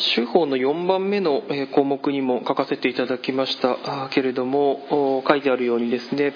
[0.00, 1.42] 州法の4番目の
[1.72, 4.08] 項目にも書かせていただきました。
[4.10, 6.32] けれども書いてあるようにですね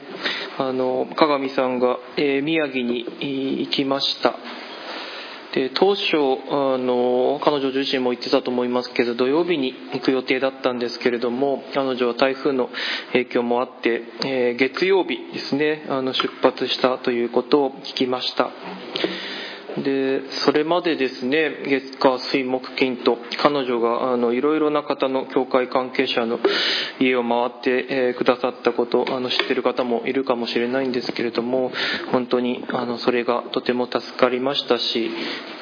[0.58, 3.04] あの鏡さんが宮城に
[3.60, 4.34] 行きました。
[5.54, 6.16] で当初
[6.50, 12.70] あの彼女自身も言ってたと思いますけど土曜日に行く予定だったんですけれども彼女は台風の
[13.12, 18.50] 影響もあって、え、月曜日ですねあの出発したということを聞きました。
[19.84, 26.40] でそれまでですね月火水木金と彼女があのいろいろな方の教会関係者の
[26.98, 31.70] 家を回って、えー、くださったことあの知ってる方もいるかもしれないんですけれども
[32.10, 35.10] 本当にあのそれがとても助かりましたし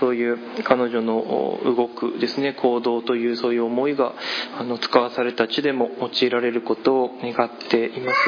[0.00, 4.14] そういう彼女の動くですね行動というそういう思いが
[4.58, 8.18] あの使わされた地でも用いられることを願っています。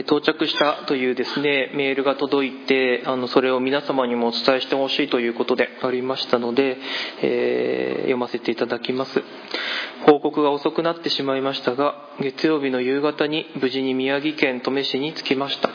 [0.00, 6.78] 到着したというですねメールが届いてあのそれを皆様にもお伝えしてほしいということでありましたので、
[7.22, 9.22] えー、読ませていただきます。
[10.06, 15.70] 報告が遅くなってしまいましたが月曜日の夕方に無事に宮城県登米市に着きました。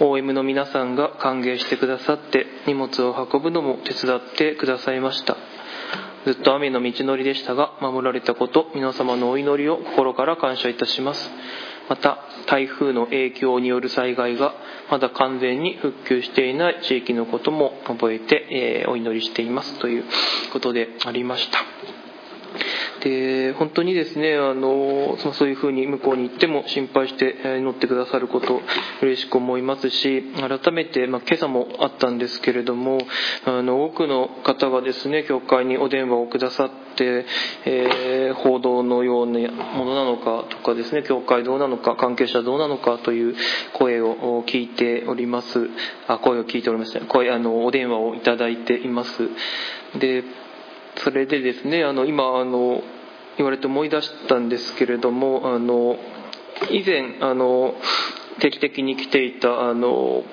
[0.00, 5.36] OM の皆さんが歓迎してくださって荷物を運ぶのも手伝ってくださいました。
[6.24, 11.30] ずっと雨の道のりでしたが守られたこと皆様のお祈りを心から感謝いたします。
[11.88, 14.54] また台風の影響による災害が
[14.90, 20.04] まだ完全に復旧していない地域のことも覚えて、え、お祈りしていますという
[20.52, 21.58] ことでありました。
[23.00, 28.60] で本当にですねあのそういうふうに向こうに行っても心配して乗ってくださること
[29.02, 32.98] 嬉しく思いますし改めて、まあ、今朝もあったんですけれども
[33.44, 37.26] あの多くの方がですね教会にお電話をくださって、
[37.64, 43.34] えー、報道のようなものなのかとかですね教会どうなのか関係者どうなのかという
[43.74, 45.68] 声を聞いております。
[46.06, 49.28] あ声を聞いておりますね声あのお電話をいただいています。
[49.98, 50.24] で
[51.04, 52.82] それでですねあの今あの
[53.36, 55.96] 言われて思い出したんですけれどもあの
[56.70, 57.74] 以前あの
[58.40, 60.24] 定期的に来ていたあの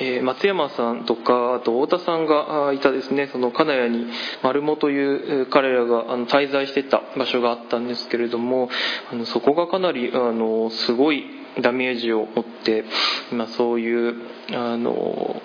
[0.00, 4.06] えー、松山さんとかあと太田さんがいたですねその金谷に
[4.42, 8.68] 丸茂という彼らがあの滞在してた場所があったんですけれども
[9.10, 11.24] あのそこがかなりあのすごい
[11.60, 12.84] ダメージを負って、
[13.32, 14.14] まあ、そういう
[14.52, 15.42] あの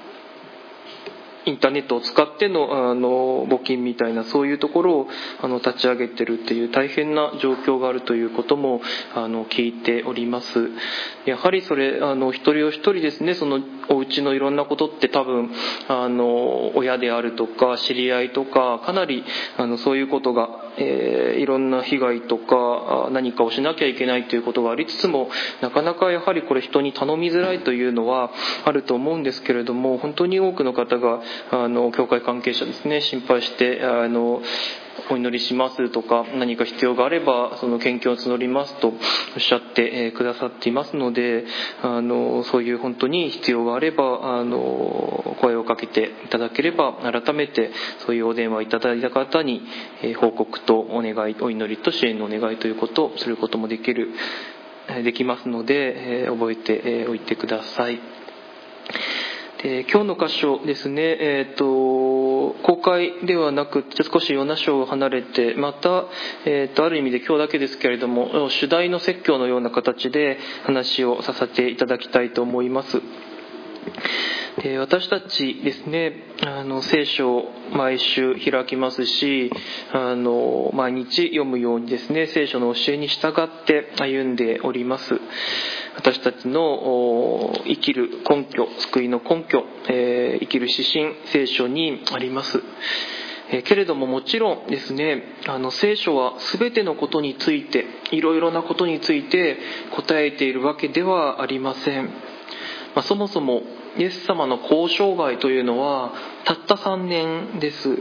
[1.46, 5.08] インターネットを使ってのあの募金みたいなそういうところを
[5.42, 8.82] あの立ち上げてるっていう大変な状況があるということも
[9.16, 10.70] あの聞いております。
[11.26, 13.60] やはりそれあの一人お一人ですねその
[13.90, 15.52] お家のいろんなことって多分
[15.88, 19.24] あの親であるとか知り合いとかかなり
[19.58, 25.30] あのそういうことが、えー、いろんな被害とか何かをしなきゃいけないということがありつつも
[25.62, 28.32] なかなかやはりこれ人に頼みづらいというのは
[28.66, 31.22] あると思うんですけれども本当に多くの方が
[31.52, 34.42] あの教会関係者ですね心配してあの
[35.10, 38.96] お祈りしますとか何か必要があればその献金を募りますとおっ
[39.40, 41.46] しゃってくださっていますので
[41.82, 47.72] あのそういう本当に必要があればあの声をかけていただければ改めて
[48.06, 49.62] そういうお電話いただいた方に
[50.20, 54.10] 報告とお願いお祈りと支援のお願いということをすることもできる
[55.04, 58.00] できますので覚えておいてください。
[59.66, 61.66] えー、今日の箇所ですね、えーと、
[62.66, 66.04] 公開ではなく少しヨナ章を離れてまた、
[66.46, 73.02] えーと、ある意味で今日だけですけれども主題の説教のような形で話をさせていただきたいと思います。
[74.62, 76.14] で私たちですね
[76.46, 79.52] あの聖書を毎週開きますし
[79.92, 85.20] あの毎日読むようにですね聖書の教えに従って歩んでおります
[85.96, 92.62] 私たちの生きる根拠救いの根拠、えー、生きる指針聖書にあります。
[93.50, 99.58] えけれどももちろんですねあの聖書は全てのことについていろいろなことについて
[99.96, 102.12] 答えているわけではありません、ま
[103.02, 103.62] あ、そもそも
[103.98, 106.14] イエス様の交渉外というのは
[106.46, 108.00] たった3年です。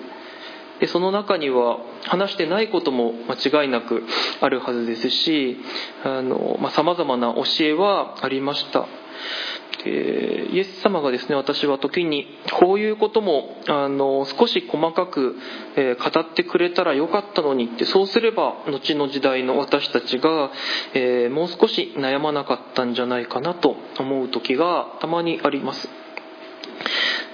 [0.83, 4.03] でその中には話してないことも間違いなく
[4.41, 5.57] あるはずですし
[6.03, 8.89] さまざ、まな教えはありました。
[9.85, 12.27] えイエス様がですね私は時に
[12.59, 15.37] こういうこともあの少し細かく、
[15.77, 20.51] え語ってくれたらよかったのにってそうすれば後の時代の私たちが、
[20.95, 25.89] え、もう少し悩まなかったんじゃないかなと思う時がたまにあります。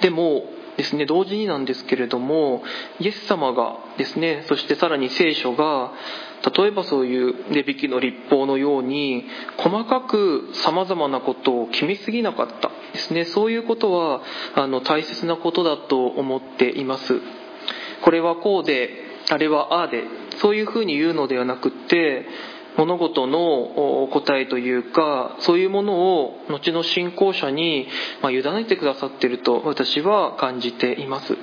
[0.03, 2.63] でもですね同時になんですけれども
[3.01, 5.93] イエス様がですねそしてさらに聖書が
[6.57, 9.25] 例えばそういう値引きの立法のように
[9.57, 14.23] 細かくさまざまなことを決めすぎなかったですねそういうことは
[14.55, 17.21] あの大切なことだと思っています。
[18.03, 18.91] これはこうで
[19.31, 20.05] あれはああで
[20.41, 22.25] そういうふうに言うのではなくって
[22.79, 27.89] 物事の答えというかそういうものを後の信仰者に、
[28.23, 31.37] 委ねてくださっていると私は感じています。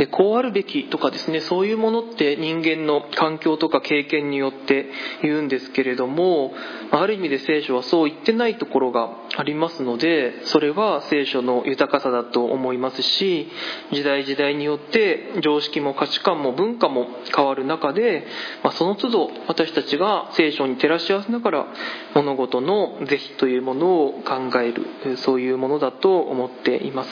[0.00, 4.86] でこうあるべきとかですねそういうものって人間の環境とか経験によって
[5.20, 6.54] 言うんですけれども
[6.90, 13.50] ある意味で聖書はそう言ってないところがありますのでそれは聖書の豊かさだと思いますし
[13.92, 17.06] 時代時代によって常識も価値観も文化も
[17.36, 18.24] 変わる中で、
[18.64, 21.66] まあ、その都度私たちが聖書に照らし合わせながら
[22.14, 27.10] 物事の是非というものを考えるそういうものだと思っています。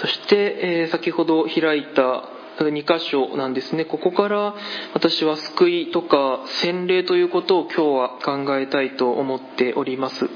[0.00, 2.24] そして、えー、先ほど開いた
[2.64, 3.84] 2箇所なんですね。
[3.84, 4.54] ここから
[4.94, 10.28] 私は救いとか洗礼ということを今日は考えたいと思っております。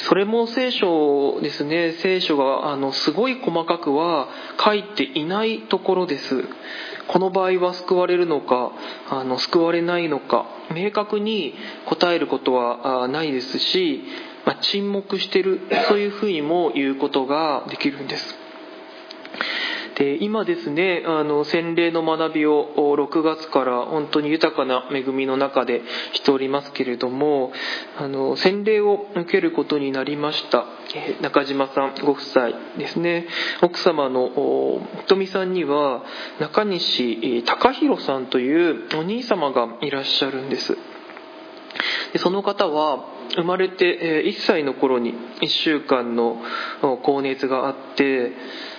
[0.00, 1.92] それも聖書ですね。
[2.00, 4.28] 聖書があのすごい細かくは
[4.62, 6.44] 書いていないところです。
[7.08, 8.72] この場合は救われるのか
[9.08, 11.54] あの救われないのか明確に
[11.86, 14.02] 答えることはないですし、
[14.44, 18.47] まあ、沈黙してるそういうふうにも言うことができるんです。
[19.98, 27.52] で今ですねあの洗礼の学びを6月から本当に豊かな恵みの中でしておりますけれども
[27.98, 30.66] あの洗礼を受けることになりました。
[31.20, 33.26] 中島さんご夫妻ですね。
[33.60, 36.04] 奥様の富さんには
[36.38, 40.78] 中西隆弘さんというお兄様がいらっしゃるんです。
[42.16, 43.04] その方は
[43.36, 46.40] 生まれて1歳の頃に1週間の
[47.02, 48.32] 高熱があって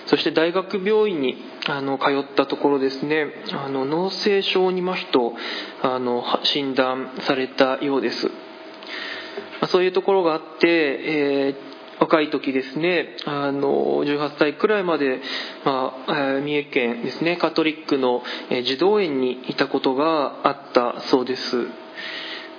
[0.06, 3.26] そして大学病院に通ったところですね。
[3.52, 5.34] あの脳性小児麻痺と
[5.82, 8.28] あの診断されたようです、
[9.68, 13.14] そういうところがあって、えー若い時ですね。
[13.26, 15.20] あの18歳くらいまで、
[15.66, 17.36] まあ、三重県ですね。
[17.36, 18.22] カトリックの
[18.64, 21.66] 児童園にいたことがあったそうです。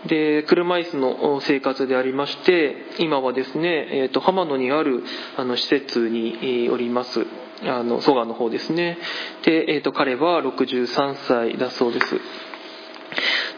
[0.08, 5.04] で車椅子の生活でありまして今はですね、えーと、浜野にある
[5.38, 7.26] あの施設におります。
[7.64, 8.98] あの蘇我の方ですね。
[9.44, 12.16] で、えーと彼は63歳だそうです。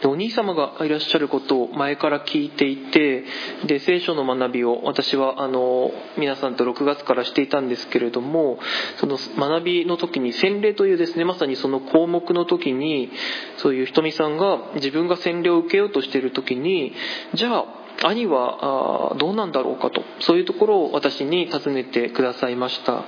[0.08, 3.24] お兄様がいらっしゃることを前から聞いていて
[3.66, 8.58] で聖書の学びを私はあの皆さんと6月からしていたんですけれども
[8.98, 13.10] その学びの時に洗礼というですねまさにその項目の時に
[13.58, 16.92] そういうひとみさんが自分が洗礼を受けようとしている時に
[17.34, 23.04] じゃあ兄はどうなんだろうかとそういうところを私に尋ねてくださいました。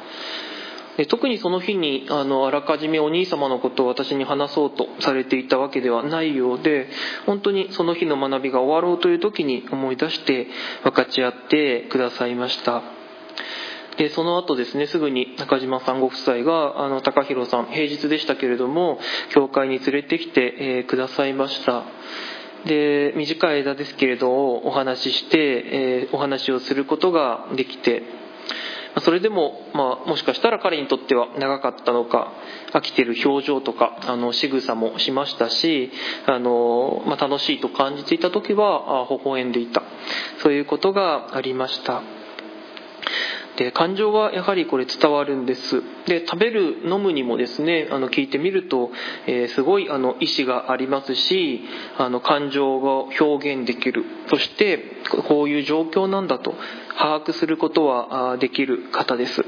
[0.96, 6.88] で特にその日にあのあらかじめお兄様のことを私に話そうとされていたわけではないようで
[7.26, 10.48] 本当にその日の学びが終わろうという時に思い出して
[10.84, 12.82] 分かち合ってくださいました。
[13.98, 18.98] でその後ですねすぐに中島さんご夫妻があの高弘さん平日でしたけれども
[19.30, 21.84] 教会に連れてきて、えー、くださいました。
[22.66, 28.02] で短い間ですけれどお話しして、えー、お話をすることができて
[29.02, 32.32] それでも、まあ、もしかしたら彼にとっては長かったのか
[32.72, 35.90] 飽きてる表情とかあの仕草もしましたし
[36.26, 39.82] あの、まあ、楽しいと感じていた時はあ微笑んでいた。
[40.42, 42.02] そういうことがありました。
[43.56, 45.82] で感情はやはりこれ伝わるんです。
[46.06, 48.90] で食べる飲むにもですねあの聞いてみると、
[49.26, 51.62] えー、すごいあの意志がありますし
[51.98, 54.04] あの感情を表現できる。
[54.28, 54.78] そして
[55.28, 56.54] こういう状況なんだと。
[56.98, 59.44] 把握することはできる方です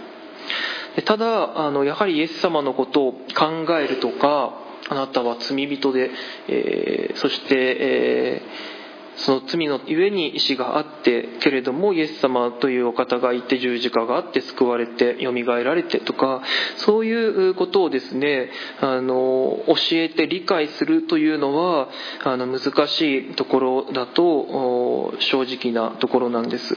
[1.05, 4.53] ただあのやはりイエス様のことを考えるとか
[4.91, 6.11] あなたは罪人で、
[6.49, 8.79] えー、そして、えー
[9.19, 16.43] その罪のゆえに意志があってけれどもイエス様というお方がいて十字架があって救われてよみがえられてとか
[16.77, 18.51] そういうことをですね
[18.81, 21.89] あの教えて理解するというのは
[22.25, 26.77] あの難しいところだと正直なところなんです。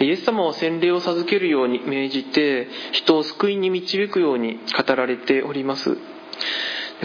[0.00, 5.96] イエス様は洗礼を授けるように命じて人を救いに導くように語られております。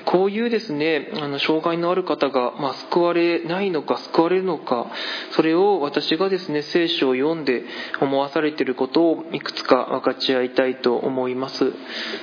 [0.05, 4.87] こういうですねあの障害のある方が、まあ、救われないのか救われるのか
[5.31, 7.63] それを私がですね聖書を読んで
[7.99, 11.73] 思わされていることをいくつか分かち合いたいと思います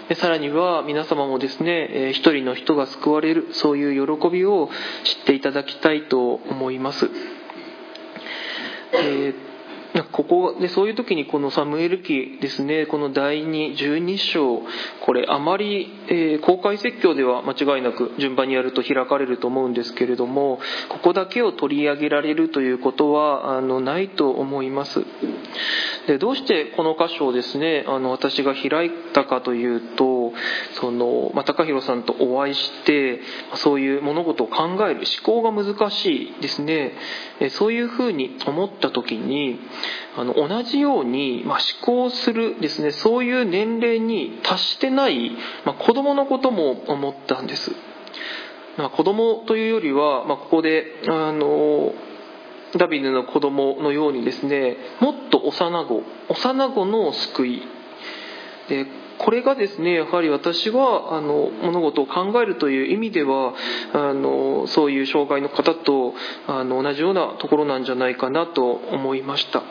[0.09, 4.71] でさらには皆様もですね一人の人が救われるそういう喜びを
[5.05, 7.11] 知っていただきたいと思います、
[8.95, 9.48] えー
[10.03, 14.63] ここでそういう時にこのサムエル記ですねこの第2 12章
[15.05, 25.05] これあまり、えー、公開説教では間違いなく順番にやると開かれると思うんですけれどもここだけを取り上げられるということはあのないと思います。
[26.09, 30.33] でどうしてこの箇所をですねあの私が開いたかというと
[30.81, 33.21] その、まあ、高弘さんとお会いして
[33.57, 36.95] そういう物事を考える思考が難しいですね。
[37.51, 39.61] そういうふうに思った時に
[40.17, 45.31] あの同じように、まあ、思考するですねそういう年齢に達してない、
[45.67, 47.71] まあ、子供のことも思ったんです、
[48.79, 51.93] まあ、子供というよりは、まあ、ここであの
[52.77, 57.63] ダビデの子供のようにですねもっと幼子幼子の救い。
[58.69, 58.87] で
[59.19, 63.55] これがですねやはり私はあの物事を考えるという意味では
[63.93, 66.15] あのそういう障害の方と
[66.47, 69.63] あの同じようなところなんじゃないかなと思いました。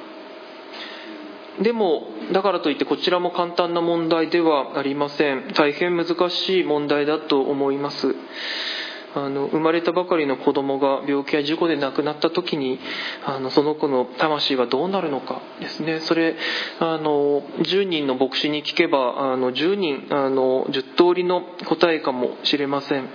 [1.61, 5.53] でもだからといってこちらも簡単な問題ではありません。
[5.53, 8.15] 大変難しい問題だと思います。
[9.15, 12.79] あの生まれたばかりの子供が病気や事故で亡くなった時に
[13.25, 16.01] あのその子の魂はどうなるのかですね。
[16.01, 16.35] それ
[16.79, 23.09] あの10人の牧師に聞けばあの10人あの10通りの答えかもしれません。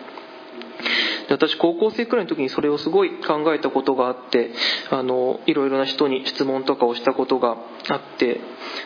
[1.31, 4.51] 私高校生くらいの時にそれをすごい考えたことがあって
[4.91, 7.57] あのいろいろな人に質問とかをしたことが
[7.89, 8.41] あって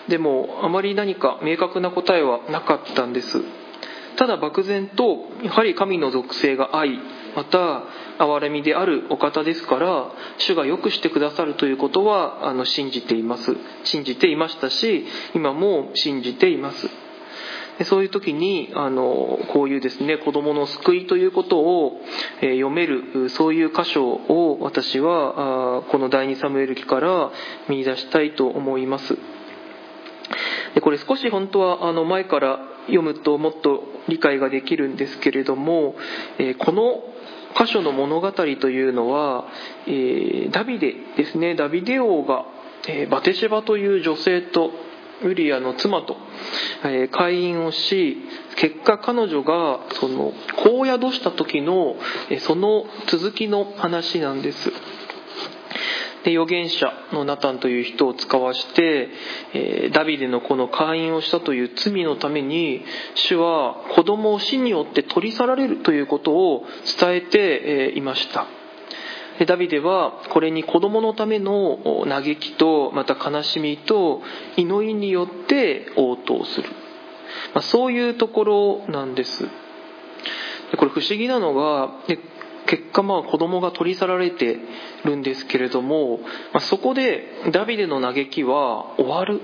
[0.08, 3.42] でもあまり何か明確な答えはなかったんです。
[4.16, 6.99] ただ漠然とやはり神の属性が愛
[7.37, 7.85] また
[8.18, 13.54] 憐れみであるお方ですから主が良くしてくださるということはあの信じています。
[13.85, 16.88] 信じていましたし今も信じています。
[17.85, 22.00] そういう時にあのこういうですね子供の救いということを、
[22.40, 27.30] え読めるそういう箇所を私はあこの第二サムエル記から
[27.68, 29.18] 見出したいと思います。
[30.75, 35.95] でこれ少し本当はあの前から読むともっと理解ができるんですけれども、
[36.38, 37.02] えこの
[37.59, 39.47] 箇所の物語というのは、
[39.87, 41.55] えダビデですね。
[41.55, 42.47] ダビデ王が、
[42.88, 44.71] えバテシェバという女性と
[45.23, 46.16] ウリアの妻と、
[46.85, 48.19] え会員をし
[48.57, 51.97] 結果彼女がその子を宿した時の
[52.31, 54.71] えその続きの話なんです。
[56.26, 59.09] で預言者のナタンという人を使わして、
[59.54, 66.64] えダビデのこの会員をしたという罪のために主は子供を死によって取り去られるということを
[66.99, 68.49] 伝えていました。
[69.47, 74.23] ダビデはこれに子供のための嘆きとまた悲しみと
[74.56, 76.68] 祈りによって応答する、
[77.54, 79.45] ま、そういうところなんです。
[80.76, 82.00] これ不思議なのが
[82.66, 84.58] 結果まあ子供が取り去られて
[85.04, 86.20] るんですけれども、
[86.52, 89.40] ま、そこでダビデの嘆きは終わる。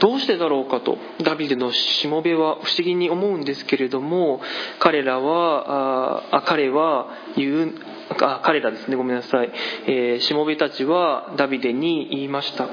[0.00, 4.40] どうしてだろうかとダビデのしもべは不思議に思うんですけれども
[4.78, 7.74] 彼らはあ彼は言う
[8.18, 9.52] あ彼らですねごめんなさい、
[9.86, 12.68] え、しもべたちはダビデに言いました。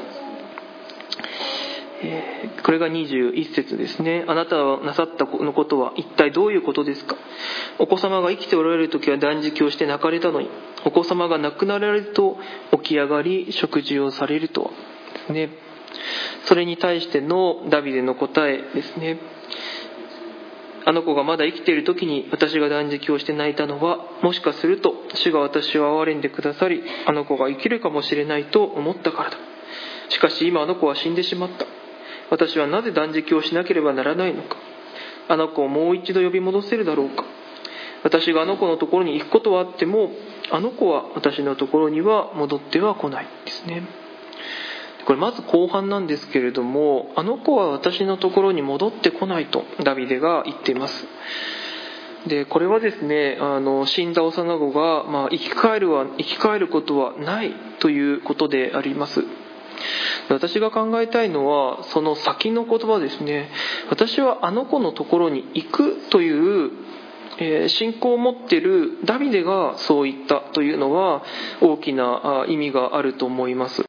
[2.63, 4.23] これが21節ですね。
[4.27, 7.15] あなたはなさったのことは一体どういうことですか？
[7.79, 10.49] お子様が生きておられる時は断食をして泣かれたのに、
[10.85, 12.37] お子様が亡くなられると
[12.83, 14.69] 起き上がり食事をされるとは。
[14.69, 14.75] で
[15.25, 15.49] すね。
[16.45, 19.19] それに対してのダビデの答えですね。
[20.85, 29.37] あの子がまだ生きている時に私が断食をして泣いたのは、もしかすると主が私を憐れんでくださり、あの子が生きるかもしれないと思ったからだ。
[30.09, 31.65] しかし今あの子は死んでしまった。
[32.29, 34.57] 私はなぜ断食をしなければならないのか。
[35.29, 37.25] あの子をもう一度呼び戻せるだろうか。
[38.03, 40.11] 私があの子のところに行くことはあっても
[40.51, 43.83] あの子は私のところには戻っては来ないですね。
[45.05, 51.07] これまず後半なんですけれどもあの子は私のところに戻ってこないとダビデが言っています。
[52.27, 59.23] でこれはですねあの死んだ幼子が、まあ、生き返るは生き返ることはないということであります。
[60.29, 63.49] 私が考えたいのはその先の言葉ですね。
[63.89, 66.71] 私はあの子のところに行くという
[67.39, 71.23] え信仰を持ってるダビデがそう言ったというのは
[71.61, 73.85] 大きな意味があると思います。